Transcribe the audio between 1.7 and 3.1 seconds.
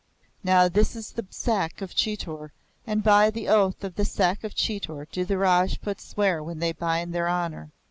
of Chitor, and